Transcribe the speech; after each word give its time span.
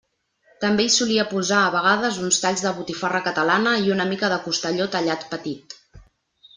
També 0.63 0.85
hi 0.87 0.93
solia 0.93 1.25
posar 1.33 1.59
a 1.65 1.67
vegades 1.75 2.17
uns 2.29 2.41
talls 2.47 2.65
de 2.69 2.73
botifarra 2.81 3.23
catalana 3.29 3.77
i 3.87 3.95
una 3.99 4.11
mica 4.15 4.35
de 4.35 4.43
costelló 4.49 4.93
tallat 4.99 5.33
petit. 5.37 5.83